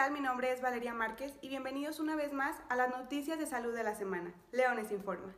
[0.00, 0.12] tal?
[0.12, 3.74] Mi nombre es Valeria Márquez y bienvenidos una vez más a las noticias de salud
[3.74, 4.32] de la semana.
[4.50, 5.34] Leones Informa.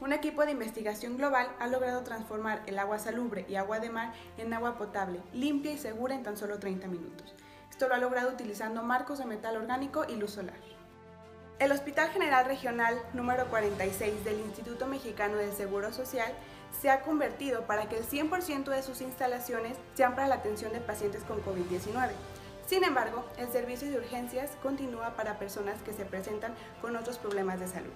[0.00, 4.12] Un equipo de investigación global ha logrado transformar el agua salubre y agua de mar
[4.36, 7.36] en agua potable, limpia y segura en tan solo 30 minutos.
[7.70, 10.58] Esto lo ha logrado utilizando marcos de metal orgánico y luz solar.
[11.60, 16.32] El Hospital General Regional número 46 del Instituto Mexicano del Seguro Social
[16.80, 20.80] se ha convertido para que el 100% de sus instalaciones sean para la atención de
[20.80, 22.10] pacientes con COVID-19.
[22.66, 27.58] Sin embargo, el servicio de urgencias continúa para personas que se presentan con otros problemas
[27.58, 27.90] de salud.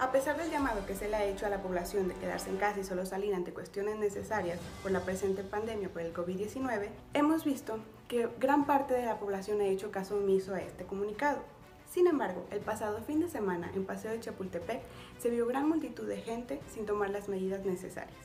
[0.00, 2.56] A pesar del llamado que se le ha hecho a la población de quedarse en
[2.56, 7.44] casa y solo salir ante cuestiones necesarias por la presente pandemia por el COVID-19, hemos
[7.44, 11.42] visto que gran parte de la población ha hecho caso omiso a este comunicado.
[11.90, 14.80] Sin embargo, el pasado fin de semana en Paseo de Chapultepec
[15.18, 18.16] se vio gran multitud de gente sin tomar las medidas necesarias.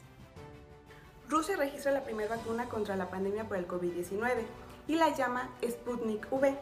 [1.27, 4.43] Rusia registra la primera vacuna contra la pandemia por el COVID-19
[4.87, 6.55] y la llama Sputnik V,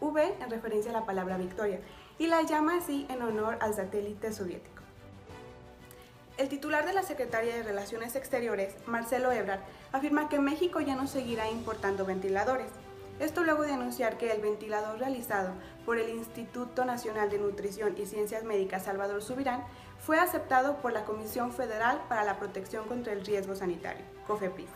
[0.00, 1.78] V en referencia a la palabra victoria,
[2.18, 4.82] y la llama así en honor al satélite soviético.
[6.38, 9.60] El titular de la Secretaría de Relaciones Exteriores, Marcelo Ebrard,
[9.92, 12.70] afirma que México ya no seguirá importando ventiladores,
[13.20, 15.54] esto luego de anunciar que el ventilador realizado
[15.86, 19.64] por el Instituto Nacional de Nutrición y Ciencias Médicas Salvador Subirán
[19.98, 24.68] fue aceptado por la Comisión Federal para la Protección contra el Riesgo Sanitario, COFEPRIS.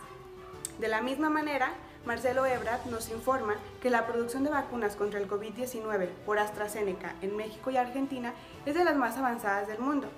[0.80, 1.74] De la misma manera,
[2.06, 7.36] Marcelo Ebrard nos informa que la producción de vacunas contra el COVID-19 por AstraZeneca en
[7.36, 8.32] México y Argentina
[8.64, 10.08] es de las más avanzadas del mundo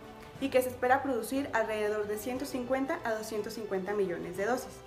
[0.41, 4.79] y que se espera producir alrededor de 150 a 250 millones de dosis.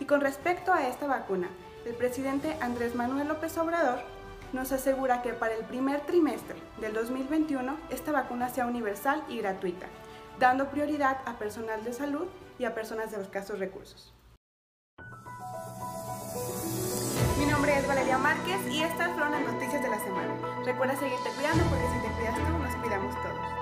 [0.00, 1.48] Y con respecto a esta vacuna,
[1.84, 4.00] el presidente Andrés Manuel López Obrador
[4.52, 9.86] nos asegura que para el primer trimestre del 2021 esta vacuna sea universal y gratuita,
[10.38, 12.26] dando prioridad a personal de salud
[12.58, 14.12] y a personas de escasos recursos.
[17.38, 20.34] Mi nombre es Valeria Márquez y estas fueron las noticias de la semana.
[20.64, 23.59] Recuerda seguirte cuidando porque si te cuidas tú, nos cuidamos todos.